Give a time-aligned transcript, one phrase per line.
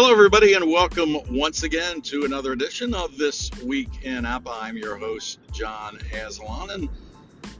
[0.00, 4.56] Hello, everybody, and welcome once again to another edition of This Week in APBA.
[4.60, 6.70] I'm your host, John Aslan.
[6.70, 6.88] And,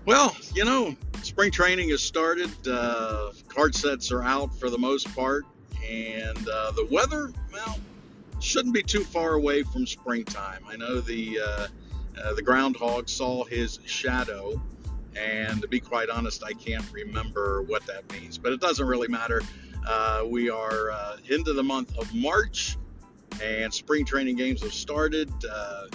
[0.05, 2.49] well, you know, spring training has started.
[2.65, 5.47] Uh, card sets are out for the most part.
[5.85, 7.81] And uh, the weather, well,
[8.39, 10.63] shouldn't be too far away from springtime.
[10.69, 11.67] I know the, uh,
[12.23, 14.63] uh the groundhog saw his shadow.
[15.17, 19.09] And to be quite honest, I can't remember what that means, but it doesn't really
[19.09, 19.43] matter.
[19.89, 22.77] Uh, we are uh, into the month of March,
[23.43, 25.33] and spring training games have started.
[25.51, 25.87] Uh,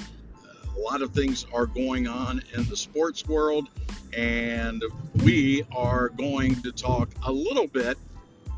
[0.76, 3.70] a lot of things are going on in the sports world,
[4.12, 4.84] and
[5.24, 8.00] we are going to talk a little bit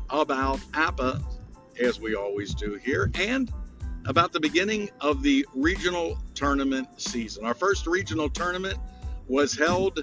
[0.08, 1.22] about APBA,
[1.82, 3.52] as we always do here, and
[4.06, 7.44] about the beginning of the regional tournament season.
[7.44, 8.78] Our first regional tournament
[9.28, 10.00] was held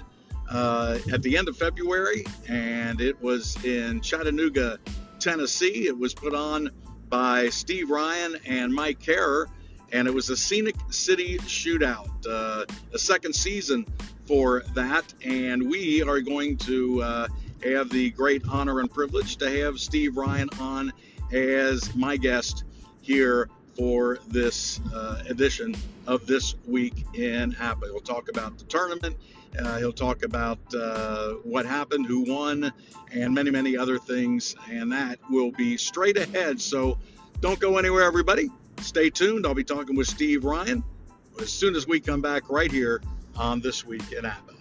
[0.48, 4.78] uh, at the end of February, and it was in Chattanooga,
[5.24, 5.86] Tennessee.
[5.86, 6.68] It was put on
[7.08, 9.48] by Steve Ryan and Mike Carrer,
[9.90, 13.86] and it was a Scenic City Shootout, uh, a second season
[14.26, 15.14] for that.
[15.24, 17.28] And we are going to uh,
[17.64, 20.92] have the great honor and privilege to have Steve Ryan on
[21.32, 22.64] as my guest
[23.00, 25.74] here for this uh, edition
[26.06, 27.84] of This Week in APBA.
[27.84, 29.16] We'll talk about the tournament
[29.58, 32.72] uh, he'll talk about uh, what happened, who won,
[33.12, 34.56] and many, many other things.
[34.70, 36.60] And that will be straight ahead.
[36.60, 36.98] So
[37.40, 38.50] don't go anywhere, everybody.
[38.80, 39.46] Stay tuned.
[39.46, 40.82] I'll be talking with Steve Ryan
[41.40, 43.02] as soon as we come back right here
[43.36, 44.53] on This Week in APBA.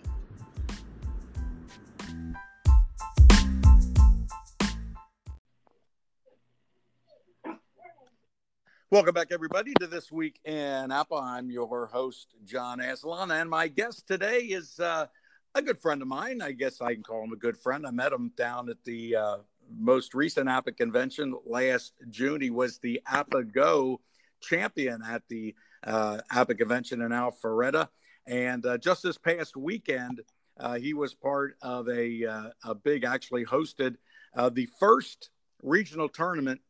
[8.94, 11.20] Welcome back, everybody, to this week in APBA.
[11.20, 15.08] I'm your host, John Aslan, and my guest today is uh,
[15.56, 16.44] a good friend of mine.
[16.44, 17.88] I guess I can call him a good friend.
[17.88, 19.38] I met him down at the uh,
[19.76, 22.40] most recent APBA convention last June.
[22.40, 24.00] He was the APBA Go
[24.42, 27.90] champion at the uh, APBA convention in Alpharetta.
[28.28, 30.22] And uh, just this past weekend,
[30.60, 33.96] uh, he was part of a, uh, a big, actually hosted
[34.36, 35.32] uh, the first
[35.64, 36.62] regional tournament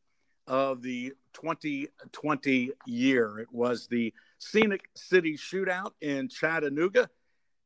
[0.47, 3.39] of the 2020 year.
[3.39, 7.09] It was the Scenic City Shootout in Chattanooga,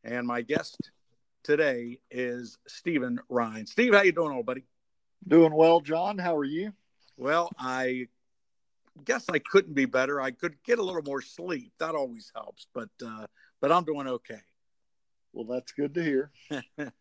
[0.04, 0.78] and my guest
[1.44, 3.66] today is Stephen Ryan.
[3.66, 4.66] Steve, how you doing, old buddy?
[5.28, 6.18] Doing well, John.
[6.18, 6.74] How are you?
[7.18, 8.08] Well, I
[9.04, 10.22] guess I couldn't be better.
[10.22, 11.72] I could get a little more sleep.
[11.80, 13.28] That always helps, but uh,
[13.60, 14.42] but I'm doing okay.
[15.34, 16.32] Well, that's good to hear.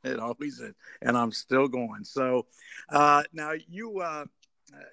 [0.05, 2.05] it always is, and I'm still going.
[2.05, 2.47] So
[2.91, 4.25] uh, now you uh, uh,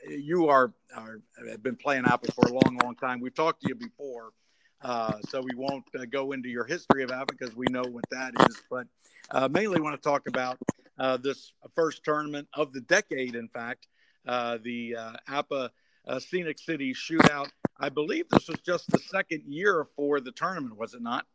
[0.07, 3.19] you are, are have been playing APBA for a long, long time.
[3.19, 4.31] We've talked to you before,
[4.81, 8.05] uh, so we won't uh, go into your history of APBA because we know what
[8.11, 8.61] that is.
[8.69, 8.87] But
[9.31, 10.57] uh, mainly want to talk about
[10.99, 13.35] uh, this first tournament of the decade.
[13.35, 13.87] In fact,
[14.27, 14.95] uh, the
[15.29, 15.69] APBA
[16.19, 17.49] Scenic City Shootout.
[17.79, 21.25] I believe this was just the second year for the tournament, was it not?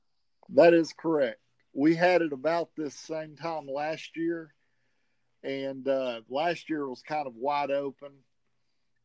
[0.50, 1.40] That is correct.
[1.74, 4.54] We had it about this same time last year,
[5.42, 5.86] and
[6.28, 8.12] last year was kind of wide open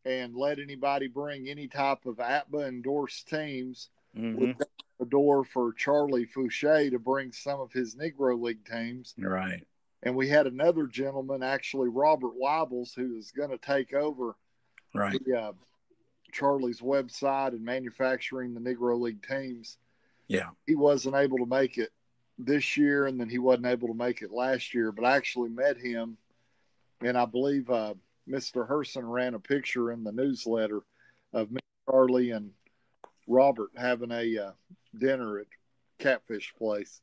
[0.05, 3.89] and let anybody bring any type of APBA endorsed teams.
[4.15, 4.51] Mm-hmm.
[4.99, 9.15] the door for Charlie Fouché to bring some of his Negro League teams.
[9.17, 9.65] Right.
[10.03, 14.35] And we had another gentleman, actually Robert Wibbles, who is going to take over
[14.93, 15.19] right.
[15.25, 15.51] The, uh,
[16.33, 19.77] Charlie's website and manufacturing the Negro League teams.
[20.27, 20.49] Yeah.
[20.65, 21.91] He wasn't able to make it
[22.37, 24.91] this year, and then he wasn't able to make it last year.
[24.91, 26.17] But I actually met him,
[27.01, 27.93] and I believe uh,
[28.29, 28.67] Mr.
[28.67, 30.81] Herson ran a picture in the newsletter
[31.33, 32.51] of me, Charlie, and
[33.27, 34.51] Robert having a uh,
[34.97, 35.47] dinner at
[35.99, 37.01] Catfish Place.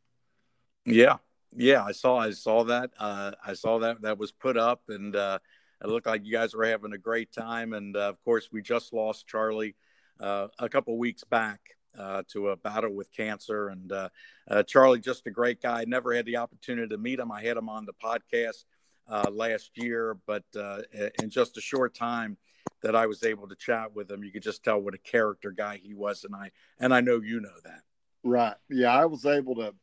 [0.85, 1.17] Yeah,
[1.55, 2.91] yeah, I saw, I saw that.
[2.99, 5.39] Uh, I saw that that was put up, and uh,
[5.83, 7.73] it looked like you guys were having a great time.
[7.73, 9.77] And uh, of course, we just lost Charlie
[10.21, 11.61] uh, a couple weeks back.
[11.99, 13.93] Uh, to a battle with cancer, and
[14.69, 15.85] Charlie, just a great guy.
[15.85, 17.33] Never had the opportunity to meet him.
[17.33, 18.63] I had him on the podcast
[19.09, 20.81] uh, last year, but uh,
[21.23, 22.37] in just a short time
[22.83, 25.51] that I was able to chat with him, you could just tell what a character
[25.51, 27.83] guy he was, and I and I know you know that.
[28.23, 28.57] Right.
[28.69, 29.75] Yeah, I was able to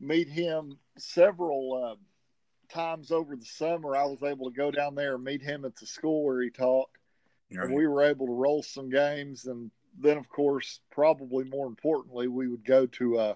[0.00, 3.96] meet him several uh, times over the summer.
[3.96, 6.50] I was able to go down there and meet him at the school where he
[6.50, 6.88] taught,
[7.52, 7.66] right.
[7.66, 9.46] and we were able to roll some games.
[9.46, 13.34] And then, of course, probably more importantly, we would go to uh,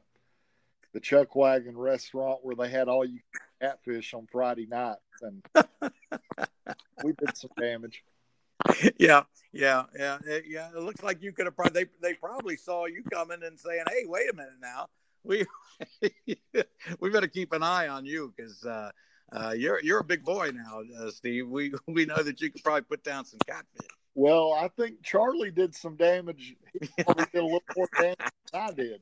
[0.92, 3.20] the Chuck Wagon restaurant where they had all you
[3.64, 5.42] catfish on Friday nights, and
[7.04, 8.04] we did some damage.
[8.98, 9.22] Yeah,
[9.52, 10.68] yeah, yeah, yeah.
[10.74, 11.56] It looks like you could have.
[11.56, 14.88] Probably, they they probably saw you coming and saying, "Hey, wait a minute now,
[15.22, 15.44] we
[17.00, 18.90] we better keep an eye on you because uh,
[19.32, 21.48] uh, you're you're a big boy now, uh, Steve.
[21.48, 25.50] We we know that you could probably put down some catfish." Well, I think Charlie
[25.50, 26.54] did some damage.
[26.80, 28.16] He probably did a little more damage
[28.52, 29.00] than I did.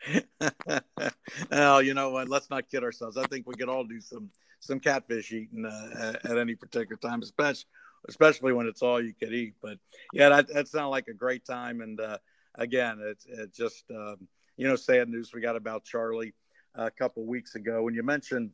[1.50, 2.28] well, you know what?
[2.28, 3.16] Let's not kid ourselves.
[3.16, 7.22] I think we could all do some some catfish eating uh, at, any particular time,
[7.22, 7.66] especially
[8.08, 9.54] especially when it's all you could eat.
[9.60, 9.78] But
[10.12, 11.80] yeah, that, that sounded like a great time.
[11.80, 12.18] And uh,
[12.54, 16.34] again, it's it just um, you know sad news we got about Charlie
[16.74, 17.82] a couple weeks ago.
[17.82, 18.50] When you mentioned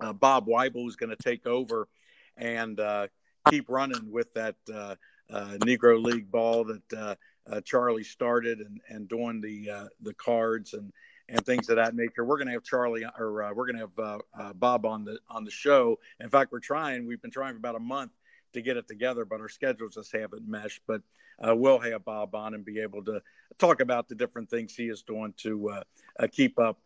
[0.00, 1.88] uh, Bob Weibel was going to take over
[2.36, 3.08] and uh,
[3.50, 4.94] keep running with that uh,
[5.30, 7.18] uh, Negro League ball that
[7.50, 10.92] uh, Charlie started and, and doing the uh, the cards and
[11.28, 12.24] and things of that nature.
[12.24, 15.04] We're going to have Charlie or uh, we're going to have uh, uh, Bob on
[15.04, 15.98] the on the show.
[16.20, 17.06] In fact, we're trying.
[17.06, 18.12] We've been trying for about a month
[18.52, 20.82] to get it together, but our schedules just haven't meshed.
[20.86, 21.02] But
[21.38, 23.20] uh, we'll have Bob on and be able to
[23.58, 25.82] talk about the different things he is doing to
[26.30, 26.78] keep up.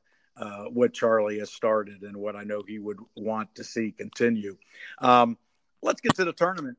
[0.70, 4.56] what Charlie has started and what I know he would want to see continue.
[4.98, 5.36] Um,
[5.82, 6.78] let's get to the tournament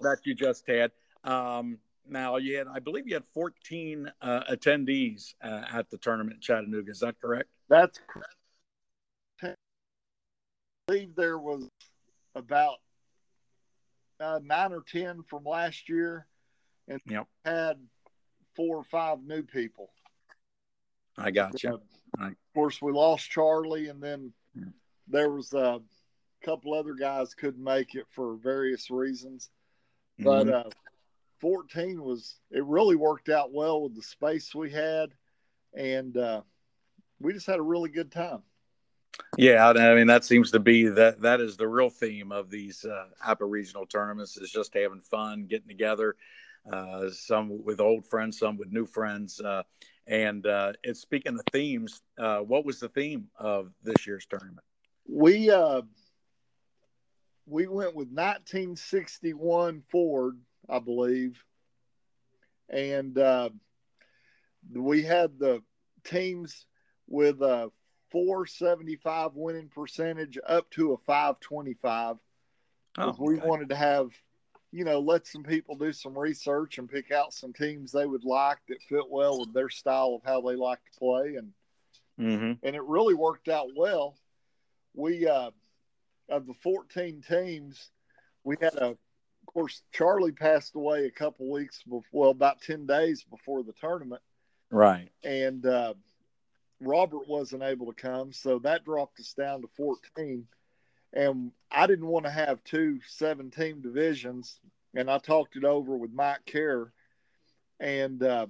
[0.00, 0.92] that you just had.
[1.24, 1.78] Um,
[2.10, 6.40] now you had, I believe, you had 14 uh, attendees uh, at the tournament in
[6.40, 6.90] Chattanooga.
[6.90, 7.48] Is that correct?
[7.68, 8.34] That's correct.
[9.42, 9.54] I
[10.86, 11.68] believe there was
[12.34, 12.76] about
[14.18, 16.26] uh, nine or ten from last year,
[16.88, 17.26] and yep.
[17.44, 17.78] had
[18.56, 19.90] four or five new people.
[21.16, 21.80] I got you.
[22.20, 24.32] Uh, of course, we lost Charlie, and then
[25.08, 25.80] there was a
[26.44, 29.50] couple other guys couldn't make it for various reasons.
[30.18, 30.68] But mm-hmm.
[31.40, 35.10] Uh, 14 was it really worked out well with the space we had
[35.74, 36.42] and uh,
[37.20, 38.42] we just had a really good time.
[39.36, 42.84] Yeah i mean that seems to be that that is the real theme of these
[42.84, 46.16] uh, APBA regional tournaments is just having fun getting together
[46.72, 49.62] uh, some with old friends some with new friends uh,
[50.06, 54.64] and uh, it's speaking of themes uh, what was the theme of this year's tournament?
[55.08, 55.82] We uh
[57.46, 60.38] we went with 1961 ford
[60.70, 61.42] I believe.
[62.68, 63.50] And uh,
[64.72, 65.62] we had the
[66.04, 66.64] teams
[67.08, 67.70] with a
[68.12, 72.16] 475 winning percentage up to a 525.
[72.98, 73.16] Oh, okay.
[73.18, 74.10] We wanted to have,
[74.70, 78.24] you know, let some people do some research and pick out some teams they would
[78.24, 81.36] like that fit well with their style of how they like to play.
[81.36, 81.52] And,
[82.20, 82.52] mm-hmm.
[82.66, 84.16] and it really worked out well.
[84.94, 85.50] We, uh,
[86.28, 87.90] of the 14 teams,
[88.44, 88.96] we had a
[89.52, 94.22] course, Charlie passed away a couple weeks before, well, about 10 days before the tournament.
[94.70, 95.08] Right.
[95.24, 95.94] And uh,
[96.80, 98.32] Robert wasn't able to come.
[98.32, 100.46] So that dropped us down to 14.
[101.12, 104.60] And I didn't want to have two seven team divisions.
[104.94, 106.92] And I talked it over with Mike Kerr.
[107.80, 108.46] And uh,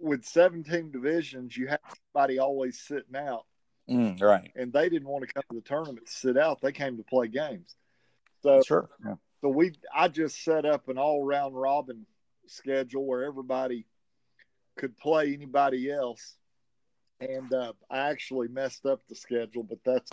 [0.00, 1.80] with 17 divisions, you have
[2.12, 3.44] somebody always sitting out.
[3.88, 4.50] Mm, right.
[4.54, 6.60] And they didn't want to come to the tournament to sit out.
[6.60, 7.74] They came to play games.
[8.42, 8.90] So sure.
[9.04, 9.14] Yeah.
[9.42, 12.06] So we, I just set up an all round robin
[12.46, 13.86] schedule where everybody
[14.76, 16.36] could play anybody else.
[17.20, 20.10] And uh, I actually messed up the schedule, but that's.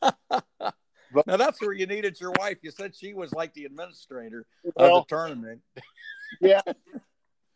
[0.00, 2.58] but, now that's where you needed your wife.
[2.62, 5.60] You said she was like the administrator well, of the tournament.
[6.40, 6.62] yeah,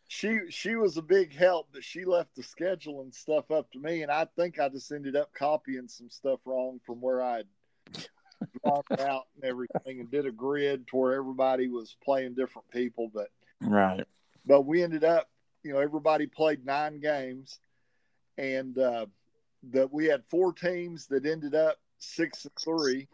[0.07, 3.79] she she was a big help, but she left the schedule and stuff up to
[3.79, 7.41] me, and I think I just ended up copying some stuff wrong from where I
[8.63, 13.09] drawn out and everything and did a grid to where everybody was playing different people.
[13.13, 13.29] But
[13.61, 14.05] right.
[14.45, 15.29] But we ended up,
[15.63, 17.59] you know, everybody played nine games,
[18.37, 19.07] and uh,
[19.71, 23.07] that we had four teams that ended up six and three,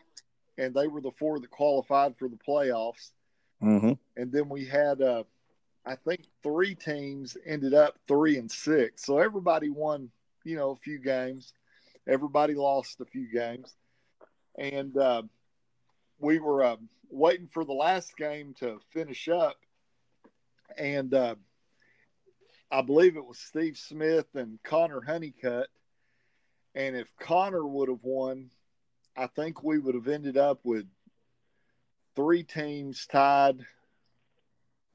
[0.58, 3.12] and they were the four that qualified for the playoffs.
[3.62, 3.94] Mm-hmm.
[4.18, 5.24] And then we had, uh,
[5.86, 9.06] I think, three teams ended up three and six.
[9.06, 10.10] So everybody won,
[10.44, 11.54] you know, a few games.
[12.08, 13.76] Everybody lost a few games
[14.58, 15.24] and uh,
[16.20, 16.78] we were uh,
[17.10, 19.58] waiting for the last game to finish up,
[20.78, 21.36] and uh,
[22.72, 25.68] I believe it was Steve Smith and Connor Honeycutt.
[26.74, 28.50] And if Connor would have won,
[29.18, 30.86] I think we would have ended up with
[32.16, 33.66] three teams tied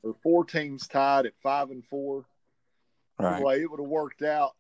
[0.03, 2.25] or four teams tied at five and four.
[3.19, 3.35] Right.
[3.37, 4.53] Anyway, it would have worked out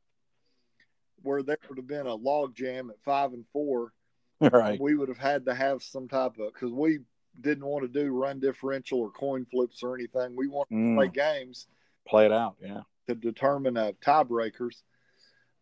[1.22, 3.92] where there would have been a log jam at five and four
[4.52, 4.80] right.
[4.80, 7.00] we would have had to have some type of because we
[7.40, 10.36] didn't want to do run differential or coin flips or anything.
[10.36, 10.92] We wanted mm.
[10.92, 11.66] to play games,
[12.06, 14.82] play it out, yeah, to determine uh, tiebreakers.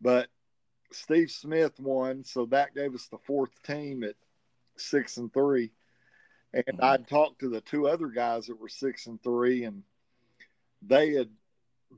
[0.01, 0.27] But
[0.91, 4.15] Steve Smith won, so that gave us the fourth team at
[4.77, 5.71] six and three.
[6.53, 6.83] And mm.
[6.83, 9.83] I'd talked to the two other guys that were six and three, and
[10.81, 11.29] they had,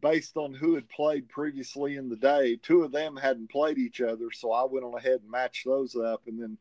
[0.02, 4.02] based on who had played previously in the day, two of them hadn't played each
[4.02, 4.32] other.
[4.32, 6.58] So I went on ahead and matched those up, and then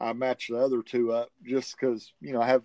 [0.00, 2.62] I matched the other two up just because you know I have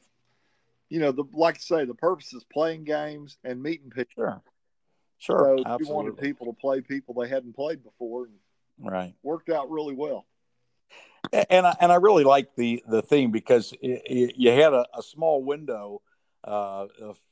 [0.92, 4.12] you know, the like I say, the purpose is playing games and meeting people.
[4.14, 4.42] Sure,
[5.18, 5.64] sure.
[5.66, 9.72] So you wanted people to play people they hadn't played before, and right, worked out
[9.72, 10.28] really well.
[11.50, 14.86] And I, and I really like the the theme because it, it, you had a,
[14.94, 16.02] a, small window,
[16.44, 16.88] uh,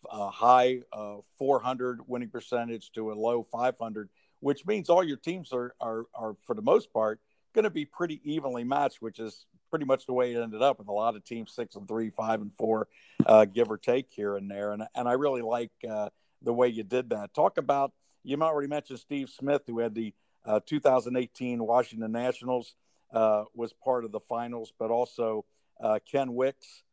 [0.10, 4.08] a high uh, 400 winning percentage to a low 500,
[4.40, 7.20] which means all your teams are are, are for the most part
[7.54, 10.80] going to be pretty evenly matched, which is pretty much the way it ended up
[10.80, 12.88] with a lot of teams six and three, five and four,
[13.26, 14.72] uh, give or take here and there.
[14.72, 16.10] And and I really like uh,
[16.42, 17.34] the way you did that.
[17.34, 17.92] Talk about
[18.24, 20.14] you might already mentioned Steve Smith, who had the
[20.46, 22.76] uh, 2018 Washington Nationals,
[23.14, 25.46] uh, was part of the finals, but also
[25.82, 26.84] uh, Ken Wicks,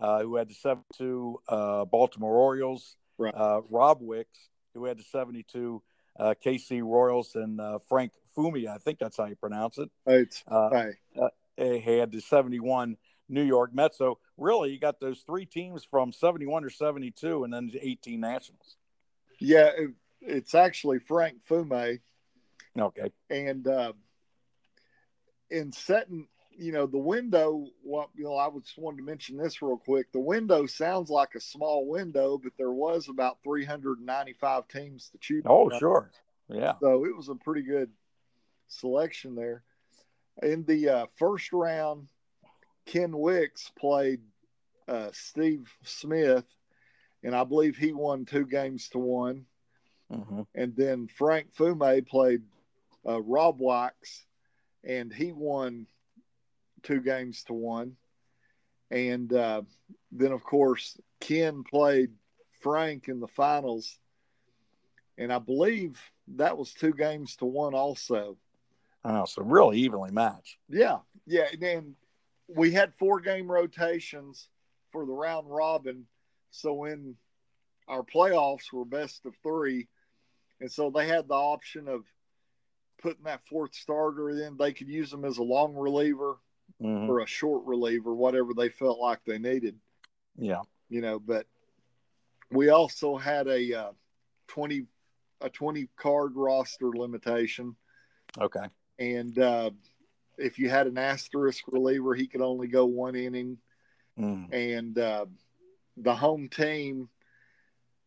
[0.00, 3.34] uh, who had the 72 Baltimore Orioles, right.
[3.70, 5.82] Rob Wicks, who had the 72
[6.18, 9.90] KC Royals, and Frank Fumi, I think that's how you pronounce it.
[11.16, 11.34] Right.
[11.58, 12.96] Uh, had the 71
[13.28, 13.98] New York Mets.
[13.98, 18.20] So really, you got those three teams from 71 or 72, and then the 18
[18.20, 18.76] Nationals.
[19.38, 19.90] Yeah, it,
[20.20, 22.00] it's actually Frank Fume.
[22.78, 23.10] Okay.
[23.28, 23.92] And uh,
[25.50, 29.62] in setting, you know, the window, well, you know, I just wanted to mention this
[29.62, 30.12] real quick.
[30.12, 35.42] The window sounds like a small window, but there was about 395 teams to choose.
[35.46, 36.10] Oh, sure.
[36.48, 36.74] Yeah.
[36.80, 37.90] So it was a pretty good
[38.68, 39.62] selection there.
[40.40, 42.08] In the uh, first round,
[42.86, 44.20] Ken Wicks played
[44.88, 46.46] uh, Steve Smith,
[47.22, 49.46] and I believe he won two games to one.
[50.12, 50.42] Mm-hmm.
[50.54, 52.42] And then Frank Fume played
[53.06, 54.24] uh, Rob Wicks,
[54.84, 55.86] and he won
[56.82, 57.96] two games to one.
[58.90, 59.62] And uh,
[60.10, 62.10] then, of course, Ken played
[62.60, 63.98] Frank in the finals,
[65.16, 66.00] and I believe
[66.36, 68.36] that was two games to one also.
[69.04, 70.58] Oh, so really evenly matched.
[70.68, 71.46] Yeah, yeah.
[71.52, 71.94] And then
[72.48, 74.48] we had four game rotations
[74.90, 76.06] for the round robin.
[76.50, 77.16] So in
[77.88, 79.88] our playoffs were best of three,
[80.60, 82.04] and so they had the option of
[83.00, 84.56] putting that fourth starter in.
[84.56, 86.36] They could use them as a long reliever
[86.80, 87.10] mm-hmm.
[87.10, 89.76] or a short reliever, whatever they felt like they needed.
[90.36, 91.18] Yeah, you know.
[91.18, 91.46] But
[92.52, 93.92] we also had a uh,
[94.46, 94.84] twenty
[95.40, 97.74] a twenty card roster limitation.
[98.40, 98.66] Okay
[99.02, 99.70] and uh,
[100.38, 103.58] if you had an asterisk reliever, he could only go one inning.
[104.18, 104.52] Mm.
[104.52, 105.26] And uh,
[105.96, 107.08] the home team,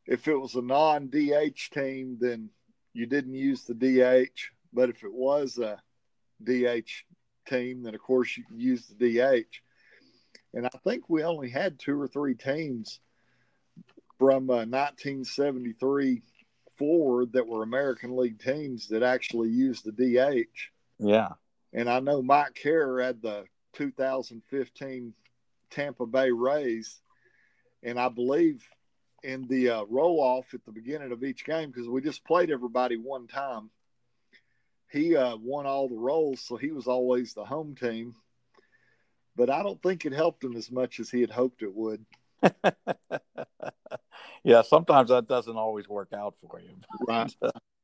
[0.05, 2.49] if it was a non DH team, then
[2.93, 4.39] you didn't use the DH.
[4.71, 5.81] But if it was a
[6.43, 6.91] DH
[7.45, 9.59] team, then of course you could use the DH.
[10.53, 13.01] And I think we only had two or three teams
[14.17, 16.21] from uh, 1973
[16.77, 20.71] forward that were American League teams that actually used the DH.
[20.99, 21.29] Yeah.
[21.73, 25.13] And I know Mike Kerr had the 2015
[25.69, 27.01] Tampa Bay Rays.
[27.83, 28.67] And I believe
[29.23, 32.51] in the uh, roll off at the beginning of each game, because we just played
[32.51, 33.69] everybody one time,
[34.91, 36.41] he uh, won all the rolls.
[36.41, 38.15] So he was always the home team.
[39.35, 42.05] But I don't think it helped him as much as he had hoped it would.
[44.43, 46.77] yeah, sometimes that doesn't always work out for you.
[47.05, 47.35] Right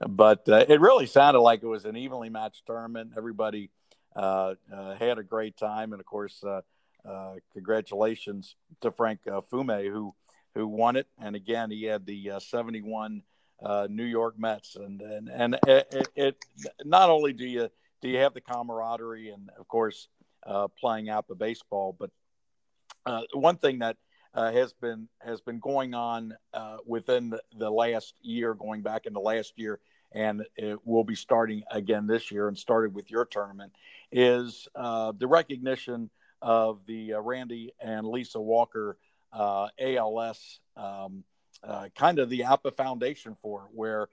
[0.00, 3.12] but uh, it really sounded like it was an evenly matched tournament.
[3.16, 3.70] Everybody
[4.16, 6.60] uh, uh, had a great time, and of course, uh,
[7.08, 10.14] uh, congratulations to Frank uh, Fume who
[10.54, 11.06] who won it.
[11.20, 13.22] And again, he had the '71
[13.88, 16.44] New York Mets, and and and it, it, it,
[16.84, 17.68] not only do you
[18.02, 20.08] do you have the camaraderie and of course
[20.78, 22.10] playing out the baseball, but
[23.32, 23.96] one thing that
[24.34, 29.20] uh, has been has been going on uh, within the, last year, going back into
[29.20, 29.78] last year,
[30.12, 33.72] and it will be starting again this year, and started with your tournament,
[34.10, 36.10] is uh, the recognition
[36.42, 38.98] of the uh, Randy and Lisa Walker
[39.32, 41.24] uh, ALS, um,
[41.62, 44.08] uh, kind of the APBA Foundation for where.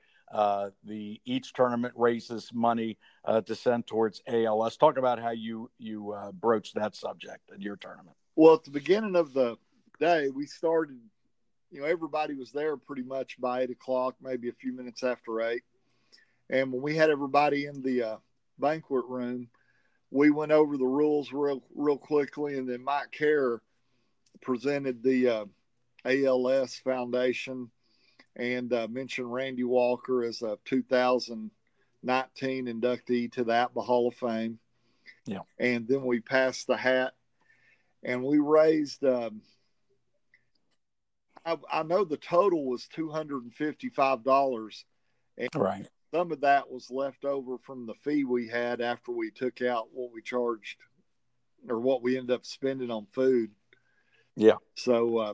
[0.85, 2.97] the each tournament raises money
[3.45, 4.77] to send towards ALS.
[4.77, 8.15] Talk about how you you broached that subject in your tournament.
[8.35, 9.57] Well, at the beginning of the
[10.01, 10.99] day, we started,
[11.71, 15.41] you know, everybody was there pretty much by eight o'clock, maybe a few minutes after
[15.41, 15.63] eight.
[16.49, 18.17] And when we had everybody in the uh,
[18.59, 19.47] banquet room,
[20.09, 22.57] we went over the rules real, real quickly.
[22.57, 23.61] And then Mike Kerr
[24.41, 25.45] presented the uh,
[26.03, 27.69] ALS Foundation
[28.35, 34.57] and uh, mentioned Randy Walker as a 2019 inductee to the APBA Hall of Fame.
[35.25, 35.41] Yeah.
[35.59, 37.13] And then we passed the hat
[38.03, 39.41] and we raised um,
[41.45, 44.85] I, I know the total was two hundred and fifty-five dollars,
[45.55, 45.87] right.
[46.13, 49.87] Some of that was left over from the fee we had after we took out
[49.93, 50.77] what we charged
[51.69, 53.51] or what we ended up spending on food.
[54.35, 54.57] Yeah.
[54.75, 55.33] So uh,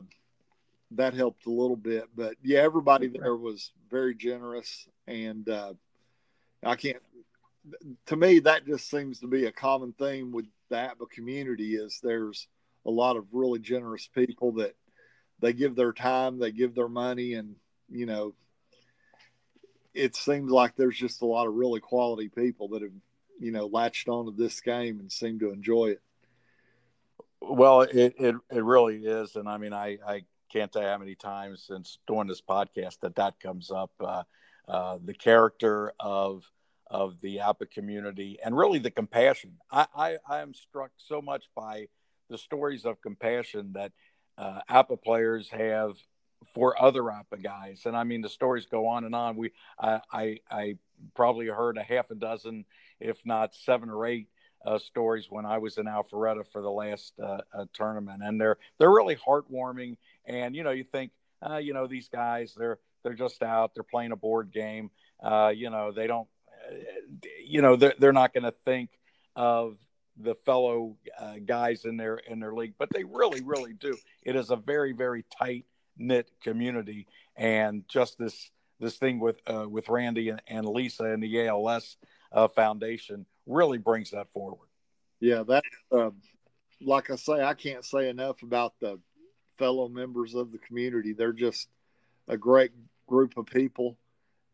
[0.92, 2.04] that helped a little bit.
[2.14, 5.74] But yeah, everybody there was very generous, and uh,
[6.62, 7.02] I can't.
[8.06, 11.74] To me, that just seems to be a common theme with the APBA community.
[11.74, 12.46] Is there's
[12.86, 14.74] a lot of really generous people that
[15.40, 17.56] they give their time, they give their money, and
[17.90, 18.34] you know,
[19.94, 22.92] it seems like there's just a lot of really quality people that have
[23.40, 26.02] you know latched onto this game and seem to enjoy it.
[27.40, 29.36] Well, it, it, it really is.
[29.36, 33.00] And I mean, I, I can't tell you how many times since doing this podcast
[33.00, 33.92] that that comes up.
[34.00, 34.24] Uh,
[34.68, 36.44] uh, the character of
[36.90, 39.52] of the APBA community and really the compassion.
[39.70, 41.88] I, I, I am struck so much by
[42.30, 43.92] the stories of compassion that
[44.38, 45.96] uh, APBA players have
[46.54, 47.82] for other APBA guys.
[47.84, 49.36] And I mean, the stories go on and on.
[49.36, 50.78] We, I, I, I
[51.14, 52.64] probably heard a half a dozen,
[53.00, 54.28] if not seven or eight
[54.64, 58.58] uh, stories when I was in Alpharetta for the last uh, uh, tournament, and they're
[58.78, 59.96] they're really heartwarming.
[60.24, 61.12] And you know, you think,
[61.48, 64.90] uh, you know, these guys they're they're just out, they're playing a board game.
[65.22, 66.28] Uh, you know, they don't,
[66.68, 66.74] uh,
[67.44, 68.90] you know, they're they're not going to think
[69.36, 69.76] of
[70.20, 70.96] the fellow
[71.46, 73.96] guys in their in their league, but they really, really do.
[74.22, 75.64] It is a very, very tight
[75.96, 77.06] knit community,
[77.36, 81.96] and just this this thing with with Randy and, and Lisa and the ALS
[82.54, 84.68] Foundation really brings that forward.
[85.20, 86.10] Yeah, that uh,
[86.80, 89.00] like I say, I can't say enough about the
[89.56, 91.12] fellow members of the community.
[91.12, 91.68] They're just
[92.28, 92.72] a great
[93.06, 93.96] group of people,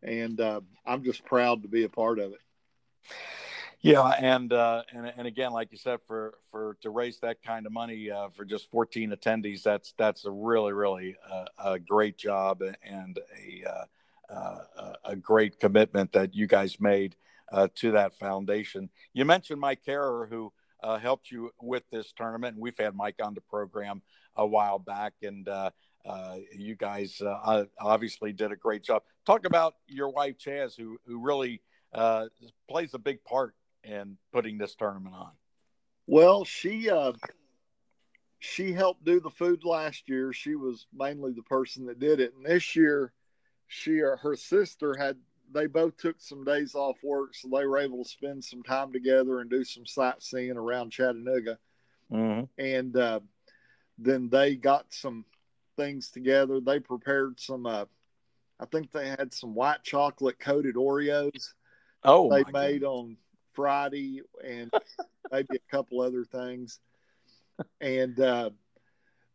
[0.03, 2.41] and uh, I'm just proud to be a part of it.
[3.85, 7.67] Yeah, and uh, and and again, like you said, for for to raise that kind
[7.67, 12.17] of money uh, for just 14 attendees, that's that's a really really uh, a great
[12.17, 13.85] job and a uh,
[14.35, 17.15] uh, a great commitment that you guys made
[17.53, 18.89] uh, to that foundation.
[19.13, 20.51] You mentioned Mike Carrer, who
[21.03, 22.57] helped you with this tournament.
[22.59, 24.01] We've had Mike on the program
[24.35, 25.47] a while back, and
[26.57, 27.21] you guys
[27.79, 29.03] obviously did a great job.
[29.27, 31.61] Talk about your wife Chas, who who really
[32.67, 35.31] plays a big part in putting this tournament on.
[36.07, 37.13] Well, she uh,
[38.39, 40.33] she helped do the food last year.
[40.33, 43.13] She was mainly the person that did it, and this year,
[43.69, 45.17] she or her sister had
[45.53, 48.93] they both took some days off work, so they were able to spend some time
[48.93, 51.59] together and do some sightseeing around Chattanooga.
[52.13, 52.45] Mm-hmm.
[52.63, 53.21] And uh,
[53.99, 55.25] then they got some
[55.77, 56.61] things together.
[56.61, 57.67] They prepared some.
[57.67, 57.85] Uh,
[58.61, 61.53] I think they had some white chocolate coated Oreos.
[62.03, 62.89] Oh, they made God.
[62.89, 63.17] on
[63.55, 64.71] Friday, and
[65.33, 66.81] maybe a couple other things.
[67.81, 68.51] And uh,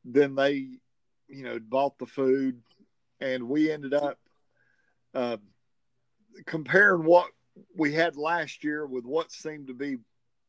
[0.06, 0.68] then they,
[1.28, 2.62] you know, bought the food,
[3.22, 4.18] and we ended up
[5.14, 5.38] uh,
[6.46, 7.28] comparing what
[7.76, 9.98] we had last year with what seemed to be,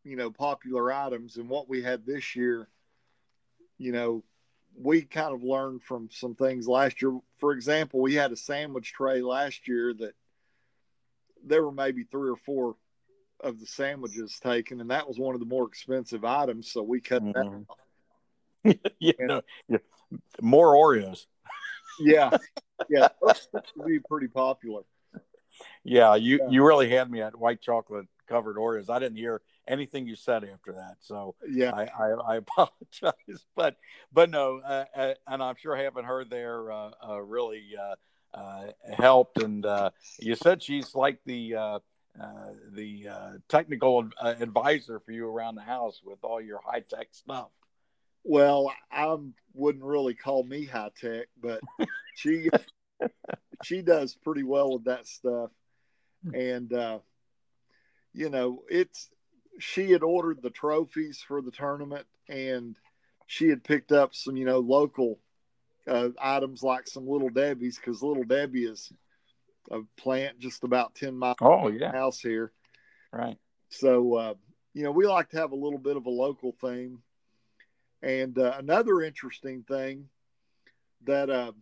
[0.05, 2.69] you know, popular items and what we had this year,
[3.79, 4.23] you know,
[4.77, 7.19] we kind of learned from some things last year.
[7.39, 10.15] For example, we had a sandwich tray last year that
[11.45, 12.77] there were maybe three or four
[13.43, 17.01] of the sandwiches taken, and that was one of the more expensive items, so we
[17.01, 17.63] cut mm-hmm.
[18.65, 18.93] that.
[19.01, 19.79] yeah, no, yeah,
[20.41, 21.27] more Oreos.
[22.01, 22.31] yeah,
[22.91, 23.49] yeah, those
[23.87, 24.83] be pretty popular
[25.85, 26.49] yeah, you yeah.
[26.51, 28.91] you really had me at white chocolate covered Oreos.
[28.91, 33.77] I didn't hear anything you said after that, so yeah, I I, I apologize, but
[34.13, 38.37] but no, uh, uh, and I'm sure I haven't heard there uh, uh really uh,
[38.37, 39.43] uh, helped.
[39.43, 39.67] And
[40.19, 41.81] you said she's like the
[42.73, 47.49] the uh, technical advisor for you around the house with all your high tech stuff.
[48.25, 49.17] Well, I
[49.55, 51.61] wouldn't really call me high tech, but
[52.15, 52.51] she
[53.63, 55.51] she does pretty well with that stuff.
[56.25, 56.35] Hmm.
[56.35, 56.99] And uh,
[58.13, 59.09] you know, it's
[59.59, 62.77] she had ordered the trophies for the tournament, and
[63.27, 65.19] she had picked up some, you know, local
[65.87, 68.93] uh, items like some Little Debbie's because Little Debbie is
[69.71, 71.93] a plant just about ten miles oh, yeah.
[71.93, 72.53] house here.
[73.13, 73.39] Right.
[73.69, 74.35] So uh,
[74.75, 77.03] you know, we like to have a little bit of a local theme.
[78.03, 80.09] And uh, another interesting thing
[81.05, 81.53] that uh,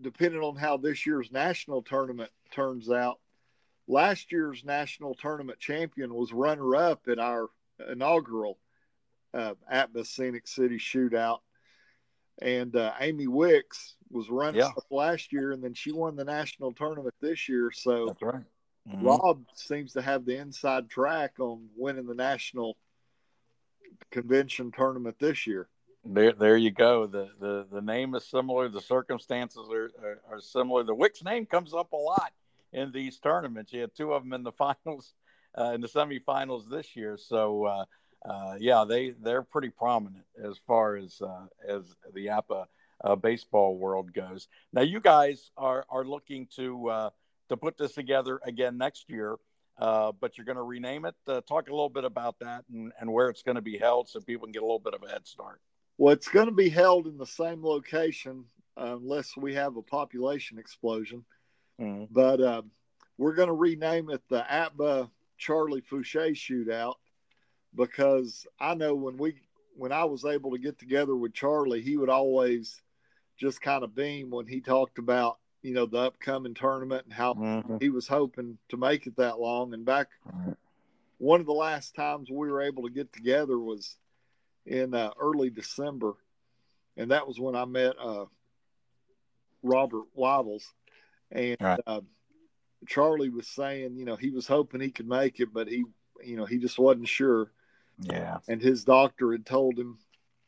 [0.00, 3.18] depending on how this year's national tournament turns out,
[3.86, 7.48] last year's national tournament champion was runner up at our
[7.90, 8.58] inaugural
[9.34, 11.38] uh, APBA Scenic City shootout.
[12.40, 14.68] And uh, Amy Wicks was running yeah.
[14.68, 17.70] up last year, and then she won the national tournament this year.
[17.72, 18.44] So that's right.
[18.88, 19.06] Mm-hmm.
[19.06, 22.76] Rob seems to have the inside track on winning the national
[24.10, 25.68] convention tournament this year.
[26.04, 27.06] There, there you go.
[27.06, 28.68] The, the the name is similar.
[28.68, 30.84] The circumstances are, are, are similar.
[30.84, 32.32] The Wicks name comes up a lot
[32.72, 33.72] in these tournaments.
[33.72, 34.52] You had two of them in the
[34.86, 35.12] finals,
[35.58, 37.18] uh, in the semifinals this year.
[37.18, 37.84] So uh,
[38.24, 41.82] uh, yeah, they they're pretty prominent as far as uh, as
[42.14, 42.64] the APBA
[43.04, 44.48] uh, baseball world goes.
[44.72, 47.10] Now, you guys are are looking to uh,
[47.48, 49.36] to put this together again next year,
[49.78, 51.14] uh, but you're going to rename it.
[51.26, 54.08] Uh, talk a little bit about that and, and where it's going to be held,
[54.08, 55.60] so people can get a little bit of a head start.
[55.96, 58.44] Well, it's going to be held in the same location
[58.76, 61.24] unless we have a population explosion.
[61.80, 62.04] Mm-hmm.
[62.10, 62.62] But uh,
[63.16, 66.94] we're going to rename it the APBA Charlie Fouché Shootout
[67.74, 69.34] because I know when we
[69.76, 72.82] when I was able to get together with Charlie, he would always
[73.38, 77.34] just kind of beam when he talked about you know the upcoming tournament and how
[77.34, 77.76] mm-hmm.
[77.80, 79.74] he was hoping to make it that long.
[79.74, 80.56] And back right.
[81.18, 83.96] one of the last times we were able to get together was
[84.66, 86.14] in uh, early December,
[86.96, 88.26] and that was when I met uh,
[89.62, 90.72] Robert Waddles,
[91.30, 91.80] and right.
[91.86, 92.00] uh,
[92.86, 95.84] Charlie was saying, you know, he was hoping he could make it, but he,
[96.22, 97.50] you know, he just wasn't sure.
[98.00, 98.38] Yeah.
[98.48, 99.98] And his doctor had told him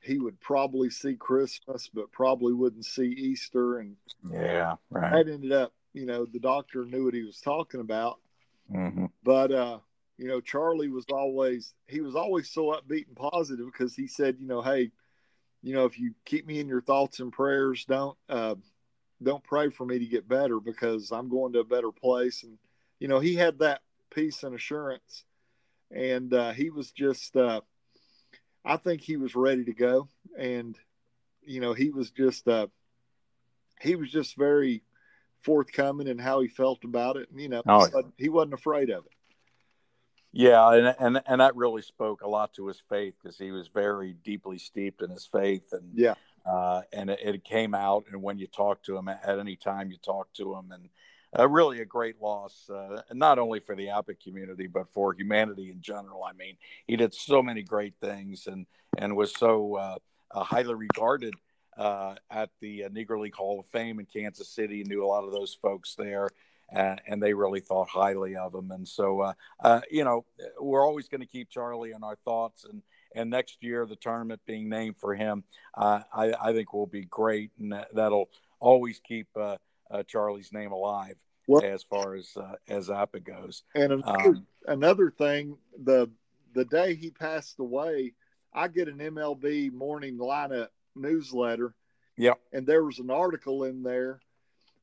[0.00, 3.78] he would probably see Christmas, but probably wouldn't see Easter.
[3.78, 3.96] And
[4.30, 5.12] yeah, right.
[5.12, 8.18] That ended up, you know, the doctor knew what he was talking about.
[8.72, 9.06] Mm-hmm.
[9.22, 9.78] But, uh,
[10.16, 14.36] you know, Charlie was always, he was always so upbeat and positive because he said,
[14.38, 14.90] you know, hey,
[15.62, 18.54] you know, if you keep me in your thoughts and prayers, don't, uh,
[19.22, 22.42] don't pray for me to get better because I'm going to a better place.
[22.42, 22.56] And,
[22.98, 23.82] you know, he had that
[24.14, 25.24] peace and assurance.
[25.90, 27.60] And uh, he was just, uh,
[28.64, 30.08] I think he was ready to go.
[30.38, 30.76] And,
[31.42, 32.68] you know, he was just, uh,
[33.80, 34.82] he was just very
[35.42, 37.30] forthcoming in how he felt about it.
[37.30, 39.12] And, you know, oh, he wasn't afraid of it.
[40.32, 43.66] Yeah, and and and that really spoke a lot to his faith because he was
[43.66, 46.14] very deeply steeped in his faith, and yeah,
[46.48, 48.04] uh, and it, it, came out.
[48.10, 50.88] And when you talk to him at, any time you talk to him, and
[51.38, 55.70] uh, really a great loss, uh, not only for the APBA community but for humanity
[55.70, 56.24] in general.
[56.24, 58.66] I mean, he did so many great things, and
[58.98, 59.98] and was so uh,
[60.32, 61.34] uh, highly regarded
[61.76, 64.82] uh, at the Negro League Hall of Fame in Kansas City.
[64.84, 66.28] Knew a lot of those folks there.
[66.72, 69.32] and they really thought highly of him, and so
[69.90, 70.24] you know
[70.60, 72.82] we're always going to keep Charlie in our thoughts, and
[73.14, 75.42] and next year the tournament being named for him,
[75.74, 78.28] uh, I, I, think will be great, and that, will
[78.60, 79.26] always keep
[79.90, 83.62] uh, Charlie's name alive well, as far as uh, as APBA goes.
[83.74, 86.10] And another, um, another thing, the
[86.54, 88.14] the day he passed away,
[88.52, 91.74] I get an MLB morning lineup newsletter.
[92.16, 94.20] Yeah, and there was an article in there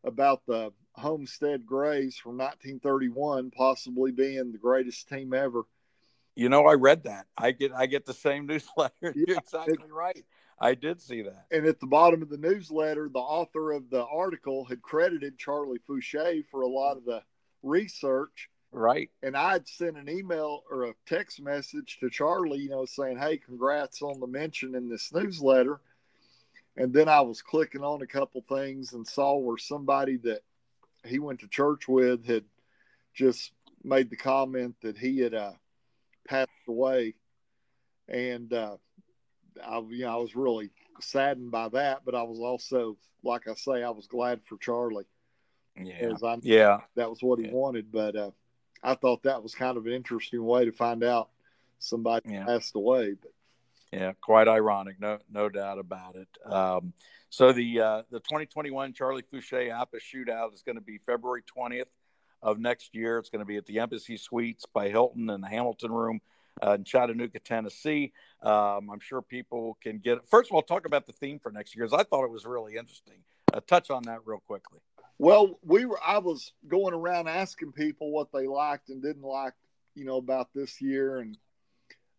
[0.04, 5.64] about the Homestead Grays from 1931 possibly being the greatest team ever
[6.38, 7.26] you know, I read that.
[7.36, 8.94] I get I get the same newsletter.
[9.02, 10.24] Yeah, You're exactly it, right.
[10.60, 11.46] I did see that.
[11.52, 15.82] And at the bottom of the newsletter, the author of the article had credited Charlie
[15.88, 17.22] Fouché for a lot of the
[17.62, 18.50] research.
[18.72, 19.10] Right.
[19.22, 23.38] And I'd sent an email or a text message to Charlie, you know, saying, Hey,
[23.38, 25.80] congrats on the mention in this newsletter.
[26.76, 30.42] And then I was clicking on a couple things and saw where somebody that
[31.06, 32.44] he went to church with had
[33.14, 33.52] just
[33.84, 35.54] made the comment that he had uh,
[36.28, 37.16] passed away,
[38.08, 38.78] and uh,
[39.66, 42.02] I, you know, I was really saddened by that.
[42.06, 45.06] But I was also, like I say, I was glad for Charlie.
[45.80, 47.52] Yeah, I, yeah, that was what he yeah.
[47.54, 47.92] wanted.
[47.92, 48.32] But uh,
[48.84, 51.30] I thought that was kind of an interesting way to find out
[51.80, 52.46] somebody yeah.
[52.46, 53.16] passed away.
[53.22, 53.32] But
[53.92, 56.28] yeah, quite ironic, no, no doubt about it.
[56.52, 56.94] Um,
[57.30, 61.86] so the uh, the 2021 Charlie Fouché APBA Shootout is going to be February 20th
[62.42, 63.18] of next year.
[63.18, 66.22] It's going to be at the Embassy Suites by Hilton in the Hamilton Room
[66.66, 68.14] uh, in Chattanooga, Tennessee.
[68.42, 70.28] Um, I'm sure people can get.
[70.30, 72.46] First of all, talk about the theme for next year, because I thought it was
[72.46, 73.20] really interesting.
[73.54, 74.80] Uh, touch on that real quickly.
[75.18, 76.00] Well, we were.
[76.06, 79.54] I was going around asking people what they liked and didn't like,
[79.96, 81.38] you know, about this year, and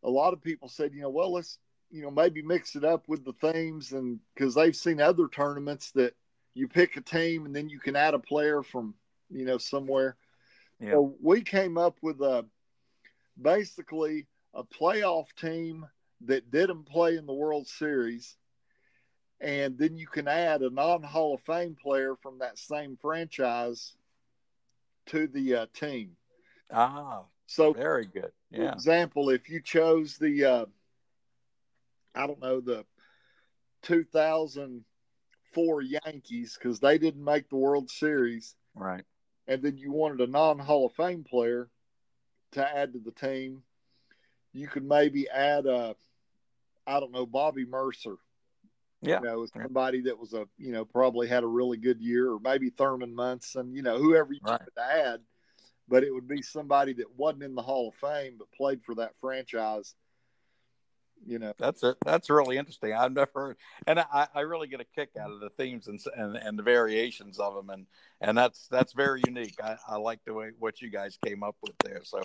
[0.03, 1.59] a lot of people said, you know, well, let's,
[1.91, 5.93] you know, maybe mix it up with the themes, and because they've seen other tournaments
[5.93, 6.15] that
[6.55, 8.95] you pick a team and then you can add a player from
[9.31, 10.17] you know, somewhere.
[10.81, 10.93] Yeah.
[10.93, 12.45] So we came up with a
[13.41, 15.87] basically a playoff team
[16.23, 18.37] that didn't play in the World Series.
[19.41, 23.95] And then you can add a non Hall of Fame player from that same franchise
[25.07, 26.17] to the uh, team.
[26.73, 28.33] Ah, so very good.
[28.51, 28.73] Yeah.
[28.73, 30.67] example, if you chose the, uh,
[32.15, 32.85] I don't know, the
[33.83, 38.57] 2004 Yankees, because they didn't make the World Series.
[38.75, 39.05] Right
[39.49, 41.69] and then you wanted a non Hall of Fame player
[42.53, 43.63] to add to the team,
[44.53, 45.95] you could maybe add a,
[46.87, 48.17] I don't know, Bobby Murcer.
[49.01, 49.21] Yeah.
[49.21, 52.41] You know, somebody that was a, you know, probably had a really good year, or
[52.41, 54.61] maybe Thurman Munson, you know, whoever you right.
[54.77, 55.21] to add.
[55.87, 58.97] But it would be somebody that wasn't in the Hall of Fame but played for
[58.97, 59.95] that franchise.
[61.27, 61.53] You know.
[61.59, 61.97] That's it.
[62.05, 62.93] That's really interesting.
[62.93, 66.01] I've never heard and i i really get a kick out of the themes and
[66.17, 67.87] and, and the variations of them and
[68.21, 69.57] and that's that's very unique.
[69.63, 72.01] I, I like the way what you guys came up with there.
[72.05, 72.23] So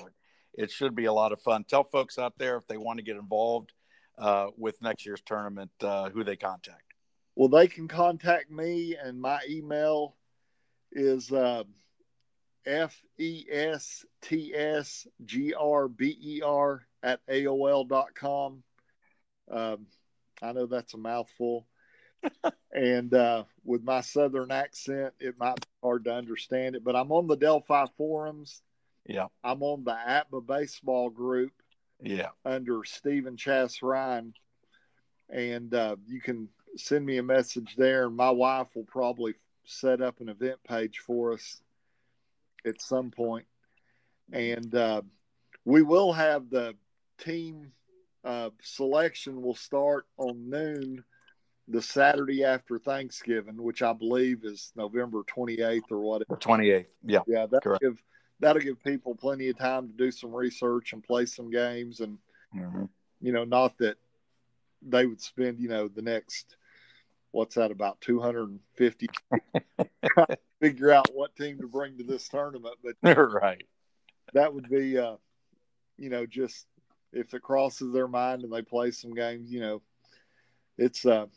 [0.53, 1.63] it should be a lot of fun.
[1.63, 3.73] Tell folks out there if they want to get involved
[4.17, 6.93] uh, with next year's tournament uh, who they contact.
[7.36, 10.15] Well they can contact me and my email
[10.91, 11.63] is uh,
[12.65, 18.63] f e s t s g r b e r at aol.com
[19.51, 19.88] um,
[20.41, 21.67] I know that's a mouthful.
[22.73, 27.12] and uh, with my southern accent, it might be hard to understand it, but I'm
[27.12, 28.62] on the Delphi forums.
[29.06, 29.27] Yeah.
[29.43, 31.51] I'm on the APBA baseball group.
[32.01, 32.29] Yeah.
[32.45, 34.34] Under Stephen Chas Ryan.
[35.29, 40.01] And uh, you can send me a message there, and my wife will probably set
[40.01, 41.62] up an event page for us
[42.65, 43.45] at some point.
[44.32, 45.01] And uh,
[45.65, 46.75] we will have the
[47.17, 47.71] team
[48.23, 51.03] uh, selection will start on noon
[51.67, 56.27] the Saturday after Thanksgiving, which I believe is November 28th or what?
[56.27, 56.86] 28th.
[57.05, 57.19] Yeah.
[57.27, 57.45] Yeah.
[57.49, 58.01] That'll give,
[58.39, 61.99] that'll give people plenty of time to do some research and play some games.
[62.01, 62.17] And,
[62.55, 62.86] mm-hmm.
[63.21, 63.97] you know, not that
[64.81, 66.57] they would spend, you know, the next,
[67.31, 69.09] what's that, about 250
[70.62, 72.75] figure out what team to bring to this tournament.
[72.83, 73.63] But, right.
[74.33, 75.15] That would be, uh,
[75.97, 76.65] you know, just
[77.13, 79.82] if it crosses their mind and they play some games, you know,
[80.78, 81.28] it's uh,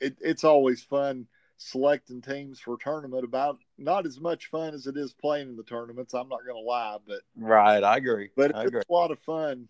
[0.00, 3.24] it, it's always fun selecting teams for tournament.
[3.24, 6.14] About not as much fun as it is playing in the tournaments.
[6.14, 8.30] I'm not going to lie, but right, I agree.
[8.36, 8.82] But I it's agree.
[8.88, 9.68] a lot of fun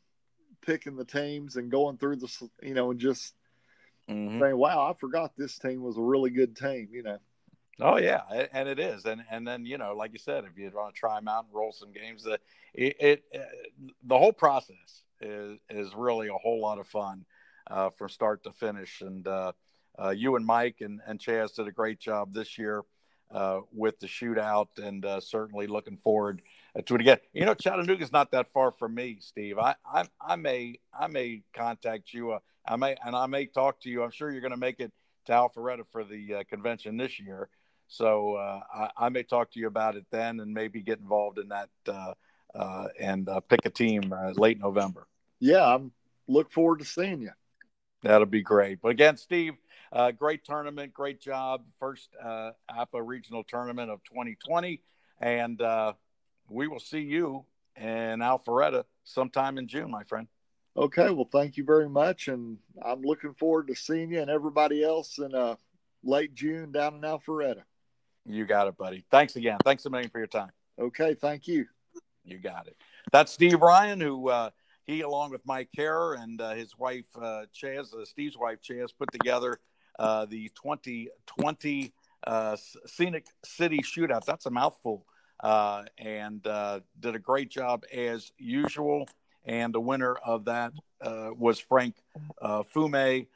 [0.63, 3.35] picking the teams and going through the, you know, and just
[4.09, 4.41] mm-hmm.
[4.41, 7.19] saying, "Wow, I forgot this team was a really good team." You know.
[7.81, 10.69] Oh yeah, and it is, and and then you know, like you said, if you
[10.75, 12.41] want to try them out and roll some games, that
[12.75, 13.39] it, it, uh,
[14.03, 17.25] the whole process is is really a whole lot of fun
[17.71, 19.01] uh, from start to finish.
[19.01, 19.53] And uh,
[19.97, 22.83] uh, you and Mike and and Chas did a great job this year
[23.31, 26.43] uh, with the shootout, and uh, certainly looking forward
[26.85, 27.19] to it again.
[27.33, 29.57] You know, Chattanooga is not that far from me, Steve.
[29.57, 32.37] I I, I may I may contact you.
[32.67, 34.03] I may and I may talk to you.
[34.03, 34.91] I'm sure you're going to make it
[35.27, 37.49] to Alpharetta for the convention this year.
[37.89, 41.39] So uh, I, I, may talk to you about it then, and maybe get involved
[41.39, 42.13] in that uh,
[42.55, 45.07] uh, and uh, pick a team uh, late November.
[45.41, 45.93] Yeah, I'm
[46.27, 47.31] look forward to seeing you.
[48.03, 48.81] That'll be great.
[48.83, 49.55] But again, Steve,
[49.91, 51.63] uh, great tournament, great job.
[51.81, 54.83] First APBA regional tournament of 2020,
[55.21, 55.61] and
[56.49, 57.45] we will see you
[57.77, 60.29] in Alpharetta sometime in June, my friend.
[60.77, 64.85] Okay, well, thank you very much, and I'm looking forward to seeing you and everybody
[64.85, 65.57] else in uh,
[66.05, 67.63] late June down in Alpharetta.
[68.29, 69.07] You got it, buddy.
[69.11, 69.57] Thanks again.
[69.65, 70.51] Thanks a million for your time.
[70.79, 71.65] Okay, thank you.
[72.25, 72.77] You got it.
[73.11, 74.51] That's Steve Ryan, who uh,
[74.87, 78.93] he, along with Mike Kerr and uh, his wife uh, Chas, uh, Steve's wife Chas,
[78.93, 79.59] put together
[79.99, 81.93] uh, the 2020
[82.27, 84.27] uh, Scenic City Shootout.
[84.27, 85.07] That's a mouthful,
[85.43, 86.43] and
[87.01, 89.09] did a great job as usual.
[89.47, 91.95] And the winner of that was Frank
[92.43, 93.27] Fume,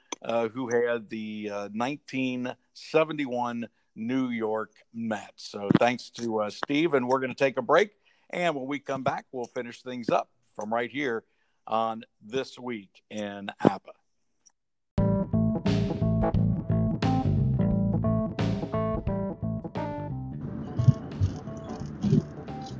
[0.53, 5.49] who had the 1971 New York Mets.
[5.51, 7.91] So thanks to uh, Steve, and we're going to take a break.
[8.31, 11.25] And when we come back, we'll finish things up from right here
[11.67, 13.93] on This Week in APBA.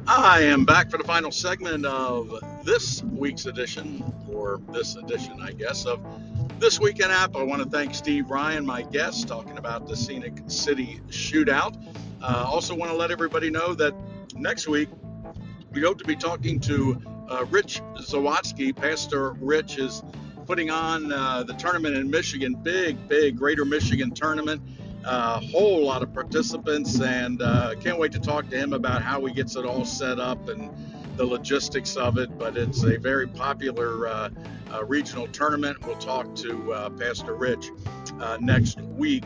[0.07, 2.29] I am back for the final segment of
[2.64, 6.01] this week's edition, or this edition, I guess, of
[6.59, 9.96] this week in App, I want to thank Steve Ryan, my guest, talking about the
[9.96, 11.77] Scenic City Shootout.
[12.22, 13.94] Uh, also, want to let everybody know that
[14.37, 14.88] next week
[15.72, 18.75] we hope to be talking to uh, Rich Zawatsky.
[18.75, 20.05] Pastor Rich is
[20.46, 24.62] putting on uh, the tournament in Michigan, big, big Greater Michigan tournament.
[25.05, 29.03] A uh, whole lot of participants, and uh, can't wait to talk to him about
[29.03, 30.70] how he gets it all set up and
[31.16, 34.31] the logistics of it, but it's a very popular uh,
[34.72, 35.85] uh, regional tournament.
[35.87, 37.70] We'll talk to uh, Pastor Rich
[38.20, 39.25] uh, next week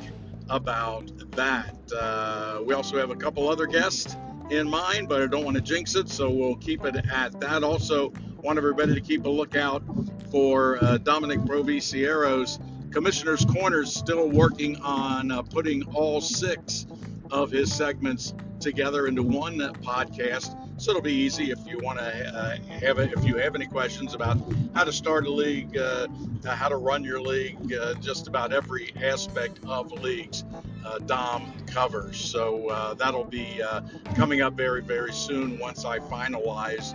[0.49, 1.77] about that.
[1.92, 4.16] Uh, we also have a couple other guests
[4.51, 7.62] in mind, but I don't want to jinx it, so we'll keep it at that.
[7.62, 9.83] Also, want everybody to keep a lookout
[10.31, 12.59] for uh, Dominic Proviciero's
[12.90, 16.87] Commissioner's Corners, still working on putting all six
[17.31, 20.57] of his segments together into one podcast.
[20.78, 23.12] So it'll be easy if you want to uh, have it.
[23.16, 24.38] If you have any questions about
[24.74, 26.06] how to start a league, uh,
[26.44, 30.44] how to run your league, uh, just about every aspect of leagues,
[30.84, 32.18] uh, Dom covers.
[32.18, 33.80] So uh, that'll be uh,
[34.14, 36.94] coming up very, very soon once I finalize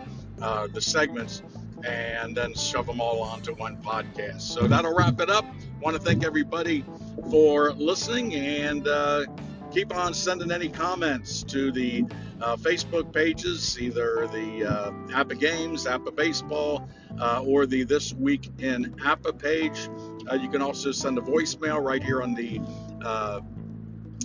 [0.73, 1.41] the segments
[1.83, 4.41] and then shove them all onto one podcast.
[4.41, 5.45] So that'll wrap it up.
[5.81, 6.85] Want to thank everybody
[7.29, 9.25] for listening and uh,
[9.71, 12.05] keep on sending any comments to the
[12.41, 18.49] uh, Facebook pages, either the uh, APBA Games, APBA Baseball, uh, or the This Week
[18.59, 19.89] in APBA page.
[20.29, 22.59] Uh, you can also send a voicemail right here on the
[23.03, 23.41] uh,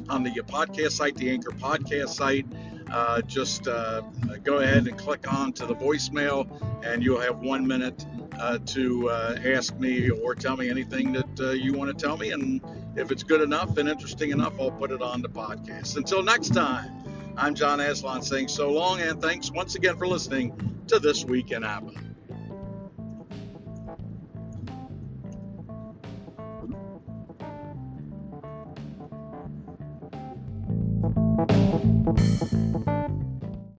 [0.09, 2.47] on the podcast site, the Anchor podcast site.
[2.91, 6.47] Uh, just go ahead and click on to the voicemail,
[6.85, 8.07] and you'll have one minute
[8.67, 12.31] to ask me or tell me anything that you want to tell me.
[12.31, 12.61] And
[12.97, 15.97] if it's good enough and interesting enough, I'll put it on the podcast.
[15.97, 16.91] Until next time,
[17.37, 21.53] I'm John Aslan saying so long and thanks once again for listening to This Week
[21.53, 22.07] in APBA.